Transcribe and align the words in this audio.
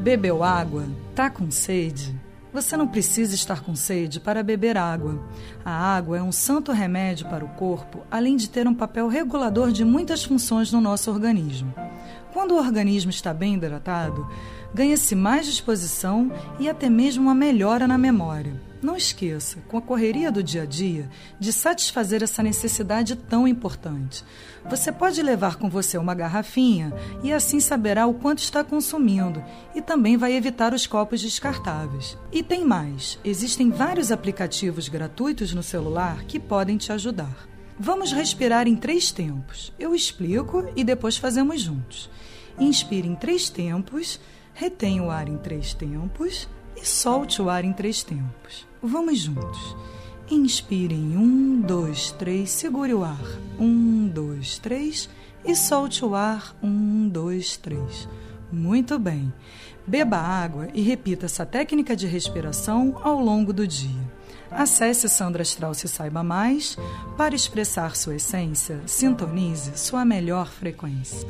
Bebeu 0.00 0.42
água? 0.42 0.86
Tá 1.14 1.28
com 1.28 1.50
sede? 1.50 2.18
Você 2.54 2.74
não 2.74 2.88
precisa 2.88 3.34
estar 3.34 3.60
com 3.60 3.76
sede 3.76 4.18
para 4.18 4.42
beber 4.42 4.78
água. 4.78 5.22
A 5.62 5.70
água 5.70 6.16
é 6.16 6.22
um 6.22 6.32
santo 6.32 6.72
remédio 6.72 7.28
para 7.28 7.44
o 7.44 7.48
corpo, 7.50 8.00
além 8.10 8.34
de 8.34 8.48
ter 8.48 8.66
um 8.66 8.72
papel 8.74 9.08
regulador 9.08 9.70
de 9.70 9.84
muitas 9.84 10.24
funções 10.24 10.72
no 10.72 10.80
nosso 10.80 11.10
organismo. 11.10 11.74
Quando 12.32 12.52
o 12.52 12.58
organismo 12.58 13.10
está 13.10 13.34
bem 13.34 13.54
hidratado, 13.54 14.28
ganha-se 14.74 15.14
mais 15.14 15.46
disposição 15.46 16.30
e 16.58 16.68
até 16.68 16.88
mesmo 16.88 17.24
uma 17.24 17.34
melhora 17.34 17.86
na 17.86 17.98
memória. 17.98 18.70
Não 18.82 18.96
esqueça, 18.96 19.58
com 19.68 19.76
a 19.76 19.82
correria 19.82 20.32
do 20.32 20.42
dia 20.42 20.62
a 20.62 20.64
dia, 20.64 21.10
de 21.38 21.52
satisfazer 21.52 22.22
essa 22.22 22.42
necessidade 22.42 23.14
tão 23.14 23.46
importante. 23.46 24.24
Você 24.70 24.90
pode 24.90 25.22
levar 25.22 25.56
com 25.56 25.68
você 25.68 25.98
uma 25.98 26.14
garrafinha 26.14 26.90
e 27.22 27.30
assim 27.30 27.60
saberá 27.60 28.06
o 28.06 28.14
quanto 28.14 28.38
está 28.38 28.64
consumindo 28.64 29.44
e 29.74 29.82
também 29.82 30.16
vai 30.16 30.32
evitar 30.32 30.72
os 30.72 30.86
copos 30.86 31.20
descartáveis. 31.20 32.16
E 32.32 32.42
tem 32.42 32.64
mais: 32.64 33.18
existem 33.22 33.70
vários 33.70 34.10
aplicativos 34.10 34.88
gratuitos 34.88 35.52
no 35.52 35.62
celular 35.62 36.24
que 36.24 36.40
podem 36.40 36.78
te 36.78 36.90
ajudar. 36.90 37.50
Vamos 37.82 38.12
respirar 38.12 38.68
em 38.68 38.76
três 38.76 39.10
tempos. 39.10 39.72
Eu 39.78 39.94
explico 39.94 40.70
e 40.76 40.84
depois 40.84 41.16
fazemos 41.16 41.62
juntos. 41.62 42.10
Inspire 42.58 43.08
em 43.08 43.14
três 43.14 43.48
tempos, 43.48 44.20
retenha 44.52 45.02
o 45.02 45.10
ar 45.10 45.26
em 45.26 45.38
três 45.38 45.72
tempos 45.72 46.46
e 46.76 46.86
solte 46.86 47.40
o 47.40 47.48
ar 47.48 47.64
em 47.64 47.72
três 47.72 48.02
tempos. 48.02 48.66
Vamos 48.82 49.20
juntos. 49.20 49.74
Inspire 50.30 50.94
em 50.94 51.16
um, 51.16 51.62
dois, 51.62 52.12
três, 52.12 52.50
segure 52.50 52.92
o 52.92 53.02
ar. 53.02 53.24
Um, 53.58 54.08
dois, 54.08 54.58
três 54.58 55.08
e 55.42 55.56
solte 55.56 56.04
o 56.04 56.14
ar. 56.14 56.54
Um, 56.62 57.08
dois, 57.08 57.56
três. 57.56 58.06
Muito 58.52 58.98
bem. 58.98 59.32
Beba 59.86 60.18
água 60.18 60.68
e 60.74 60.82
repita 60.82 61.24
essa 61.24 61.46
técnica 61.46 61.96
de 61.96 62.06
respiração 62.06 63.00
ao 63.02 63.18
longo 63.18 63.54
do 63.54 63.66
dia. 63.66 63.99
Acesse 64.50 65.08
Sandra 65.08 65.42
Astral 65.42 65.74
se 65.74 65.88
saiba 65.88 66.22
mais. 66.22 66.76
Para 67.16 67.34
expressar 67.34 67.96
sua 67.96 68.16
essência, 68.16 68.80
sintonize 68.86 69.72
sua 69.76 70.04
melhor 70.04 70.48
frequência. 70.48 71.28